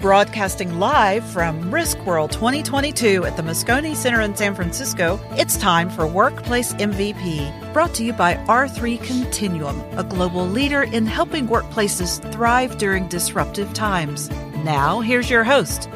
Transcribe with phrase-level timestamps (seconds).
[0.00, 5.90] Broadcasting live from Risk World 2022 at the Moscone Center in San Francisco, it's time
[5.90, 12.22] for Workplace MVP, brought to you by R3 Continuum, a global leader in helping workplaces
[12.30, 14.30] thrive during disruptive times.
[14.62, 15.88] Now, here's your host.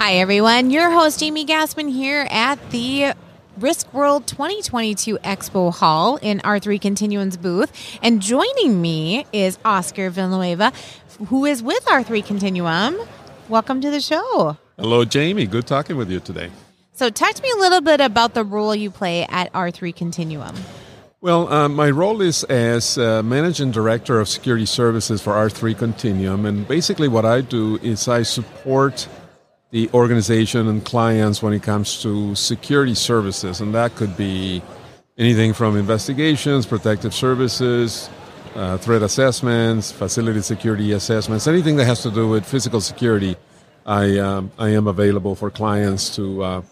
[0.00, 0.72] Hi, everyone.
[0.72, 3.12] Your host, Jamie Gassmann, here at the
[3.60, 7.70] Risk World 2022 Expo Hall in R3 Continuum's booth.
[8.02, 10.72] And joining me is Oscar Villanueva,
[11.26, 12.98] who is with R3 Continuum.
[13.50, 14.56] Welcome to the show.
[14.78, 15.44] Hello, Jamie.
[15.44, 16.50] Good talking with you today.
[16.94, 20.54] So, talk to me a little bit about the role you play at R3 Continuum.
[21.20, 26.46] Well, uh, my role is as uh, managing director of security services for R3 Continuum.
[26.46, 29.06] And basically, what I do is I support
[29.70, 34.62] the organization and clients when it comes to security services, and that could be
[35.16, 38.10] anything from investigations, protective services,
[38.56, 43.36] uh, threat assessments, facility security assessments, anything that has to do with physical security.
[43.86, 46.62] I um, I am available for clients to uh,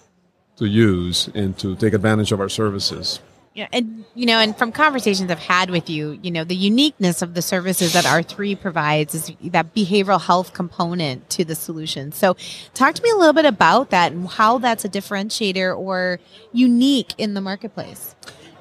[0.57, 3.21] to use and to take advantage of our services.
[3.59, 7.23] Yeah, and you know, and from conversations I've had with you, you know, the uniqueness
[7.23, 12.13] of the services that R3 provides is that behavioral health component to the solution.
[12.13, 12.37] So,
[12.75, 16.21] talk to me a little bit about that and how that's a differentiator or
[16.53, 18.15] unique in the marketplace.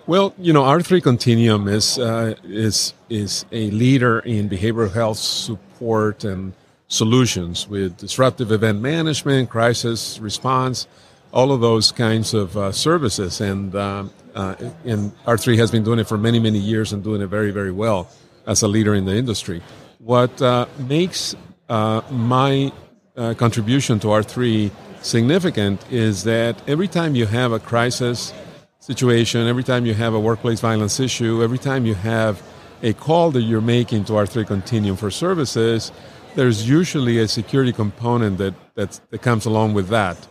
[0.07, 6.23] Well, you know, R3 Continuum is uh, is is a leader in behavioral health support
[6.23, 6.53] and
[6.87, 10.87] solutions with disruptive event management, crisis response,
[11.31, 15.97] all of those kinds of uh, services, and um, uh, and R3 has been doing
[15.97, 18.07] it for many, many years and doing it very, very well
[18.45, 19.63] as a leader in the industry.
[19.97, 21.35] What uh, makes
[21.67, 22.71] uh, my
[23.17, 24.69] uh, contribution to R3
[25.01, 28.31] significant is that every time you have a crisis
[28.79, 32.41] situation, every time you have a workplace violence issue, every time you have
[32.83, 35.91] a call that you're making to R3 Continuum for services,
[36.35, 40.27] there's usually a security component that, that comes along with that.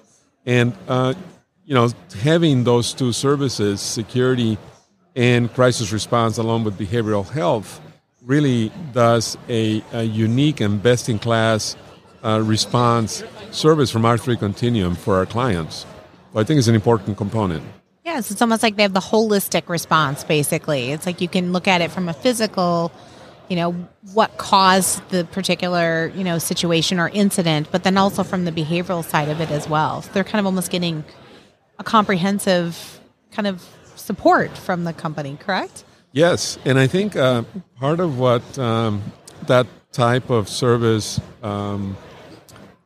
[0.47, 1.15] And uh,
[1.67, 1.91] you know,
[2.23, 4.57] having those two services, security
[5.17, 7.81] and crisis response, along with behavioral health,
[8.23, 11.77] really does a, a unique and best in class
[12.25, 15.85] uh, response service from R3 Continuum for our clients.
[16.35, 17.65] I think it's an important component.
[18.05, 20.93] Yes, it's almost like they have the holistic response, basically.
[20.93, 22.93] It's like you can look at it from a physical,
[23.49, 23.73] you know,
[24.13, 29.05] what caused the particular, you know, situation or incident, but then also from the behavioral
[29.05, 30.03] side of it as well.
[30.03, 31.05] So they're kind of almost getting
[31.79, 33.01] a comprehensive
[33.31, 35.85] kind of support from the company, correct?
[36.13, 37.43] Yes, and I think uh,
[37.79, 39.03] part of what um,
[39.47, 41.97] that type of service um,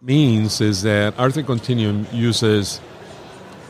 [0.02, 2.80] means is that R3 Continuum uses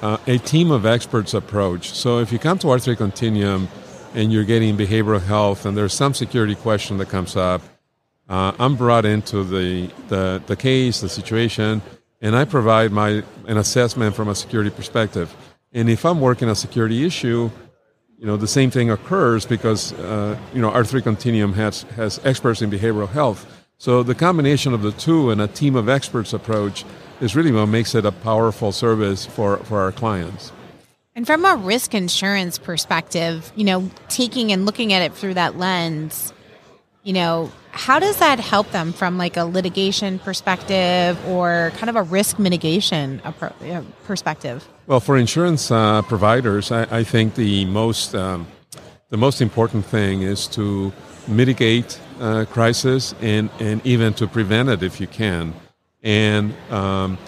[0.03, 1.93] uh, a team of experts approach.
[1.93, 3.69] So if you come to R3 Continuum
[4.15, 7.63] and you're getting behavioral health and there's some security question that comes up,
[8.29, 11.83] uh, I'm brought into the, the, the case, the situation,
[12.21, 15.35] and I provide my an assessment from a security perspective.
[15.73, 17.51] And if I'm working a security issue,
[18.19, 22.63] you know the same thing occurs because uh, you know R3 Continuum has has experts
[22.63, 23.47] in behavioral health.
[23.79, 26.85] So the combination of the two and a team of experts approach
[27.23, 30.53] is really what makes it a powerful service for, for our clients.
[31.15, 35.57] And from a risk insurance perspective, you know, taking and looking at it through that
[35.57, 36.35] lens,
[37.03, 41.97] you know, how does that help them from like a litigation perspective or kind of
[41.97, 43.23] a risk mitigation
[44.05, 44.69] perspective?
[44.87, 48.47] Well, for insurance uh, providers, I, I, think the most um,
[49.09, 50.93] the most important thing is to
[51.27, 55.55] mitigate uh, crisis and, and even to prevent it if you can.
[56.03, 57.19] And um,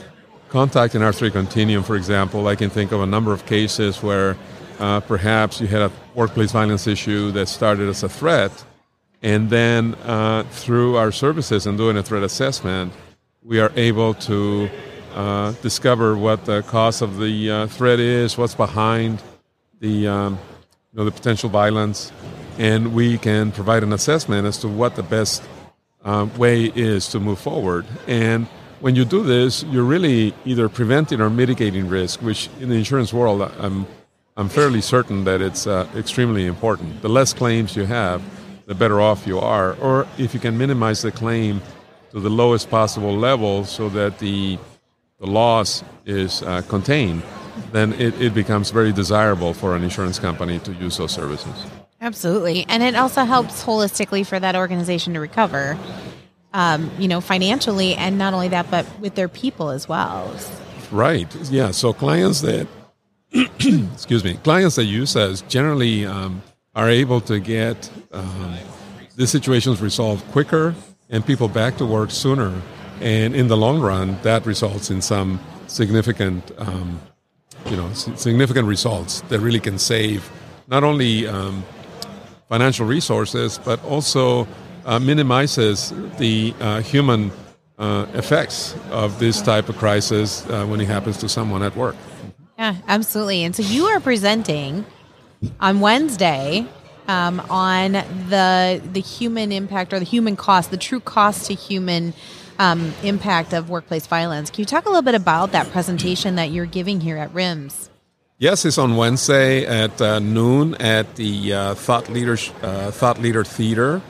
[0.48, 4.36] contacting R3 Continuum, for example, I can think of a number of cases where
[4.78, 8.52] uh, perhaps you had a workplace violence issue that started as a threat
[9.22, 12.92] and then uh, through our services and doing a threat assessment,
[13.44, 14.68] we are able to
[15.14, 19.22] uh, discover what the cause of the uh, threat is, what's behind
[19.80, 20.38] the, um,
[20.92, 22.12] you know, the potential violence,
[22.58, 25.42] and we can provide an assessment as to what the best
[26.04, 27.86] uh, way is to move forward.
[28.06, 28.46] And
[28.80, 33.12] when you do this, you're really either preventing or mitigating risk, which in the insurance
[33.12, 33.86] world, I'm,
[34.36, 37.02] I'm fairly certain that it's uh, extremely important.
[37.02, 38.20] The less claims you have,
[38.72, 39.74] the better off you are.
[39.74, 41.60] Or if you can minimize the claim
[42.12, 44.58] to the lowest possible level so that the,
[45.20, 47.22] the loss is uh, contained,
[47.72, 51.52] then it, it becomes very desirable for an insurance company to use those services.
[52.00, 52.64] Absolutely.
[52.66, 55.78] And it also helps holistically for that organization to recover,
[56.54, 60.34] um, you know, financially, and not only that, but with their people as well.
[60.90, 61.32] Right.
[61.50, 61.72] Yeah.
[61.72, 62.66] So clients that,
[63.34, 66.42] excuse me, clients that use us generally um,
[66.74, 68.56] are able to get um,
[69.16, 70.74] these situations resolved quicker
[71.10, 72.60] and people back to work sooner.
[73.00, 77.00] And in the long run, that results in some significant, um,
[77.66, 80.30] you know, significant results that really can save
[80.68, 81.62] not only um,
[82.48, 84.46] financial resources but also
[84.84, 87.30] uh, minimizes the uh, human
[87.78, 91.96] uh, effects of this type of crisis uh, when it happens to someone at work.
[92.58, 93.42] Yeah, absolutely.
[93.44, 94.84] And so you are presenting
[95.60, 96.66] on Wednesday
[97.08, 102.14] um, on the the human impact or the human cost, the true cost to human
[102.58, 104.50] um, impact of workplace violence.
[104.50, 107.88] Can you talk a little bit about that presentation that you're giving here at RIMS?
[108.38, 113.44] Yes, it's on Wednesday at uh, noon at the uh, Thought Leader uh, Thought Leader
[113.44, 114.02] Theater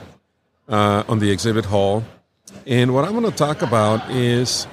[0.69, 2.03] uh, on the exhibit hall.
[2.65, 4.67] And what I'm going to talk about is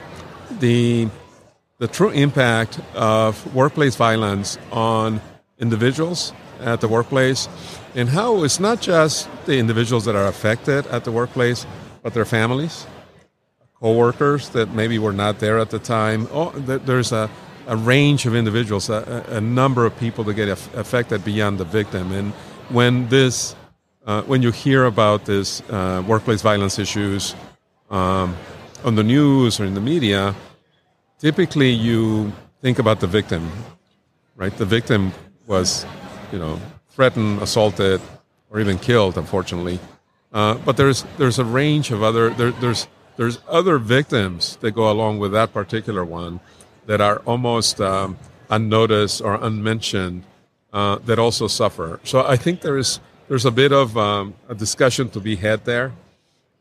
[0.61, 1.09] the
[1.79, 5.21] the true impact of workplace violence on
[5.59, 7.49] individuals at the workplace
[7.95, 11.67] and how it's not just the individuals that are affected at the workplace,
[12.03, 12.87] but their families,
[13.81, 16.29] co-workers that maybe were not there at the time.
[16.33, 17.29] Oh, there's a,
[17.67, 22.13] a range of individuals, a, a number of people that get affected beyond the victim.
[22.13, 22.33] And
[22.69, 23.57] when this,
[24.07, 27.35] uh, when you hear about this uh, workplace violence issues
[27.91, 28.37] um,
[28.85, 30.35] on the news or in the media,
[31.19, 32.33] typically you
[32.63, 33.51] think about the victim,
[34.37, 34.57] right?
[34.57, 35.13] The victim
[35.47, 35.85] was,
[36.33, 36.61] you know,
[36.91, 38.01] threatened, assaulted,
[38.51, 39.79] or even killed, unfortunately.
[40.33, 42.87] Uh, but there's there's a range of other there, there's
[43.17, 46.41] there's other victims that go along with that particular one
[46.87, 48.17] that are almost um,
[48.49, 50.25] unnoticed or unmentioned
[50.73, 52.01] uh, that also suffer.
[52.05, 55.65] So I think there is there's a bit of um, a discussion to be had
[55.65, 55.93] there,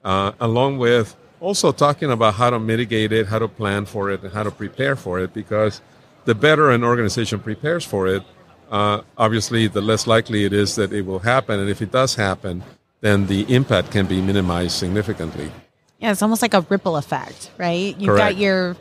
[0.03, 4.21] uh, along with also talking about how to mitigate it, how to plan for it,
[4.23, 5.33] and how to prepare for it.
[5.33, 5.81] Because
[6.25, 8.23] the better an organization prepares for it,
[8.69, 11.59] uh, obviously, the less likely it is that it will happen.
[11.59, 12.63] And if it does happen,
[13.01, 15.51] then the impact can be minimized significantly.
[15.99, 17.97] Yeah, it's almost like a ripple effect, right?
[17.97, 18.35] You've Correct.
[18.35, 18.77] got your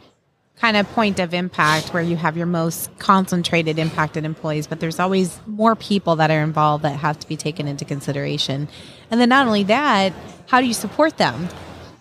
[0.61, 4.99] kind of point of impact where you have your most concentrated impacted employees, but there's
[4.99, 8.69] always more people that are involved that have to be taken into consideration.
[9.11, 10.13] And then not only that,
[10.47, 11.49] how do you support them?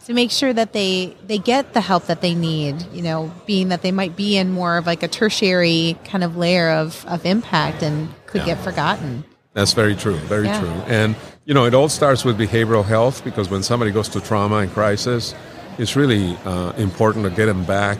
[0.07, 3.68] To make sure that they they get the help that they need you know being
[3.68, 7.25] that they might be in more of like a tertiary kind of layer of, of
[7.25, 8.56] impact and could yeah.
[8.56, 10.59] get forgotten that's very true very yeah.
[10.62, 11.13] true and
[11.44, 14.71] you know it all starts with behavioral health because when somebody goes to trauma and
[14.71, 15.36] crisis
[15.77, 18.00] it's really uh, important to get them back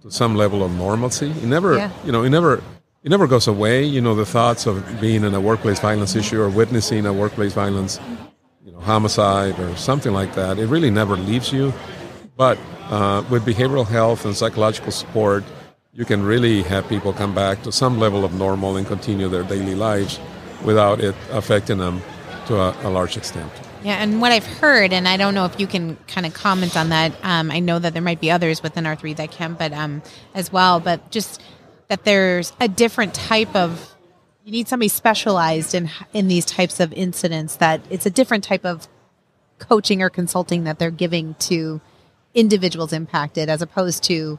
[0.00, 1.90] to some level of normalcy it never yeah.
[2.06, 2.62] you know it never
[3.02, 6.40] it never goes away you know the thoughts of being in a workplace violence issue
[6.40, 8.00] or witnessing a workplace violence
[8.64, 10.58] you know, homicide or something like that.
[10.58, 11.72] It really never leaves you.
[12.36, 12.58] But
[12.90, 15.44] uh, with behavioral health and psychological support,
[15.92, 19.42] you can really have people come back to some level of normal and continue their
[19.42, 20.18] daily lives
[20.64, 22.00] without it affecting them
[22.46, 23.50] to a, a large extent.
[23.82, 26.76] Yeah, and what I've heard, and I don't know if you can kind of comment
[26.76, 27.12] on that.
[27.24, 30.02] Um, I know that there might be others within R3 that can, but um,
[30.34, 30.78] as well.
[30.78, 31.42] But just
[31.88, 33.91] that there's a different type of
[34.44, 38.64] you need somebody specialized in in these types of incidents that it's a different type
[38.64, 38.88] of
[39.58, 41.80] coaching or consulting that they're giving to
[42.34, 44.38] individuals impacted as opposed to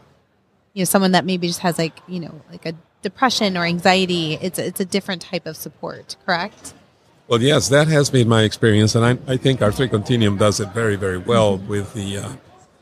[0.73, 4.33] you know someone that maybe just has like you know like a depression or anxiety
[4.41, 6.73] it's it's a different type of support correct
[7.27, 10.69] well yes that has been my experience and i, I think R3 Continuum does it
[10.69, 11.67] very very well mm-hmm.
[11.67, 12.29] with the uh,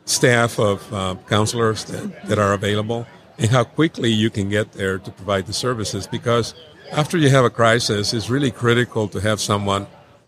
[0.05, 3.05] staff of uh, counselors that, that are available
[3.37, 6.53] and how quickly you can get there to provide the services because
[6.91, 9.87] after you have a crisis, it's really critical to have someone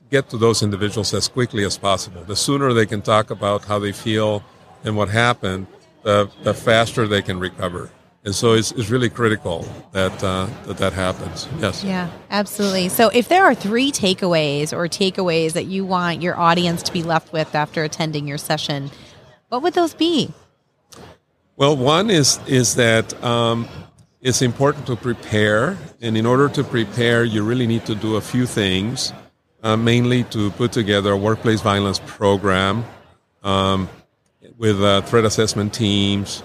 [0.10, 2.24] get to those individuals as quickly as possible.
[2.24, 4.44] The sooner they can talk about how they feel
[4.84, 5.68] and what happened,
[6.04, 7.90] the, the faster they can recover.
[8.26, 11.48] And so it's, it's really critical that, uh, that that happens.
[11.60, 11.84] Yes.
[11.84, 12.88] Yeah, absolutely.
[12.88, 17.04] So if there are three takeaways or takeaways that you want your audience to be
[17.04, 18.92] left with after attending your session,
[19.50, 20.32] what would those be?
[21.58, 23.68] Well, one is is that um,
[24.24, 25.78] it's important to prepare.
[26.02, 29.14] And in order to prepare, you really need to do a few things,
[29.62, 32.86] uh, mainly to put together a workplace violence program
[33.44, 33.90] um,
[34.58, 36.42] with uh, threat assessment teams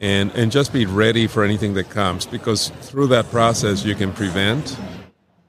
[0.00, 4.12] and, and just be ready for anything that comes because through that process, you can
[4.12, 4.76] prevent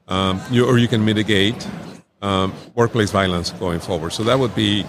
[0.10, 1.68] um, you, or you can mitigate
[2.22, 4.10] um, workplace violence going forward.
[4.10, 4.86] So that would be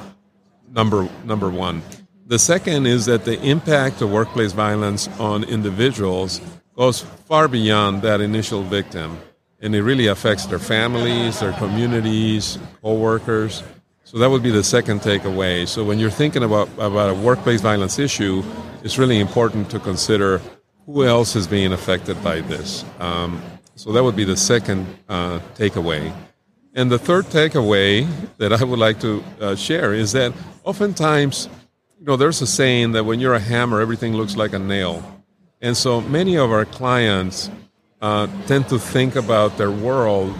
[0.70, 1.82] number, number one.
[2.26, 6.40] The second is that the impact of workplace violence on individuals
[6.80, 9.18] goes far beyond that initial victim,
[9.60, 13.62] and it really affects their families, their communities, co-workers.
[14.04, 15.68] So that would be the second takeaway.
[15.68, 18.42] So when you're thinking about, about a workplace violence issue,
[18.82, 20.40] it's really important to consider
[20.86, 22.82] who else is being affected by this.
[22.98, 23.42] Um,
[23.74, 26.10] so that would be the second uh, takeaway.
[26.74, 28.08] And the third takeaway
[28.38, 30.32] that I would like to uh, share is that
[30.64, 31.46] oftentimes,
[31.98, 35.19] you know, there's a saying that when you're a hammer, everything looks like a nail.
[35.62, 37.50] And so many of our clients
[38.00, 40.34] uh, tend to think about their world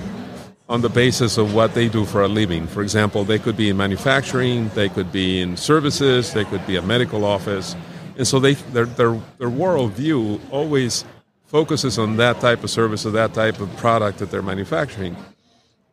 [0.67, 2.67] on the basis of what they do for a living.
[2.67, 6.77] For example, they could be in manufacturing, they could be in services, they could be
[6.77, 7.77] a medical office.
[8.17, 11.05] And so they, their, their, their worldview always
[11.47, 15.17] focuses on that type of service or that type of product that they're manufacturing.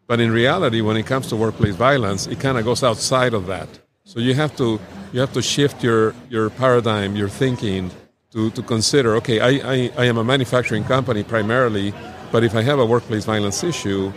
[0.06, 3.48] But in reality, when it comes to workplace violence, it kind of goes outside of
[3.48, 3.68] that.
[4.06, 4.80] So you have to
[5.12, 7.92] you have to shift your, your paradigm, your thinking
[8.38, 11.92] to, to consider, okay, I, I, I am a manufacturing company primarily,
[12.32, 14.14] but if I have a workplace violence issue,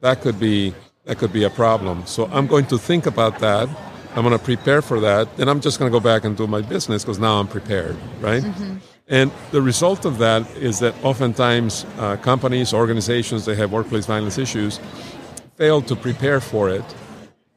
[0.00, 0.74] that could be
[1.04, 2.04] that could be a problem.
[2.04, 3.68] So I'm going to think about that.
[4.14, 5.36] I'm going to prepare for that.
[5.36, 7.96] Then I'm just going to go back and do my business because now I'm prepared,
[8.20, 8.42] right?
[8.42, 8.76] Mm-hmm.
[9.06, 14.36] And the result of that is that oftentimes uh, companies, organizations that have workplace violence
[14.36, 14.80] issues
[15.56, 16.84] fail to prepare for it.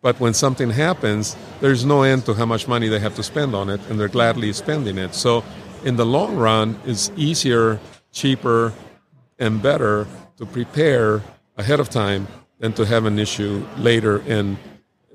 [0.02, 3.56] But when something happens, there's no end to how much money they have to spend
[3.56, 5.16] on it, and they're gladly spending it.
[5.16, 5.44] So,
[5.84, 7.80] in the long run, it's easier,
[8.12, 8.74] cheaper,
[9.40, 11.22] and better to prepare
[11.58, 12.28] ahead of time
[12.60, 14.58] than to have an issue later and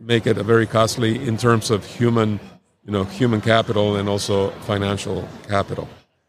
[0.00, 2.38] make it a very costly in terms of human,
[2.84, 5.88] you know, human capital and also financial capital.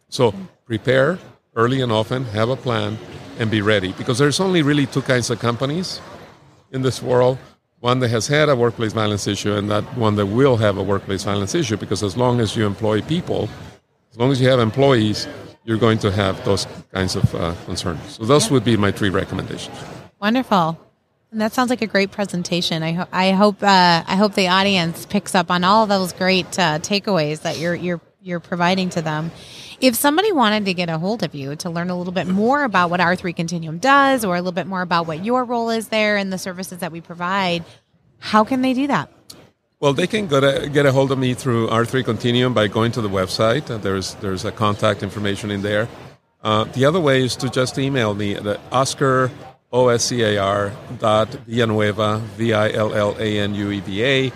[0.10, 0.34] So
[0.66, 1.20] prepare
[1.56, 2.98] early and often, have a plan,
[3.38, 3.92] and be ready.
[3.94, 6.02] Because there's only really two kinds of companies
[6.72, 7.38] in this world
[7.80, 10.84] one that has had a workplace violence issue and that one that will have a
[10.84, 13.50] workplace violence issue because as long as you employ people
[14.12, 15.28] as long as you have employees
[15.66, 19.10] you're going to have those kinds of uh, concerns so those would be my three
[19.10, 19.78] recommendations
[20.20, 20.78] wonderful
[21.32, 22.82] and that sounds like a great presentation.
[22.82, 26.12] I, ho- I hope uh, I hope the audience picks up on all of those
[26.12, 29.32] great uh, takeaways that you're you're you're providing to them.
[29.80, 32.64] If somebody wanted to get a hold of you to learn a little bit more
[32.64, 35.88] about what R3 Continuum does or a little bit more about what your role is
[35.88, 37.64] there and the services that we provide,
[38.18, 39.10] how can they do that?
[39.80, 43.02] Well, they can to, get a hold of me through R3 Continuum by going to
[43.02, 43.72] the website.
[43.72, 45.88] Uh, there's, there's a contact information in there.
[46.44, 49.32] Uh, the other way is to just email me at Oscar,
[49.72, 54.32] O-S-C-A-R dot Villanueva, V-I-L-L-A-N-U-E-V-A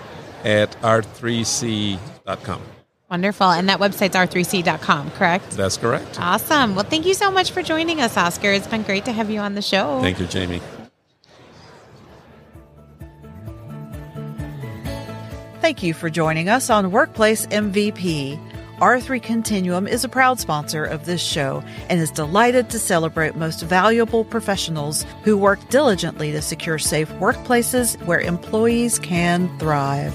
[0.46, 2.62] at r3c.com.
[3.10, 3.52] Wonderful.
[3.52, 5.52] And that website's r3c.com, correct?
[5.52, 6.20] That's correct.
[6.20, 6.76] Awesome.
[6.76, 8.52] Well, thank you so much for joining us, Oscar.
[8.52, 10.00] It's been great to have you on the show.
[10.02, 10.62] Thank you, Jamie.
[15.64, 18.38] Thank you for joining us on Workplace MVP.
[18.80, 23.62] R3 Continuum is a proud sponsor of this show and is delighted to celebrate most
[23.62, 30.14] valuable professionals who work diligently to secure safe workplaces where employees can thrive.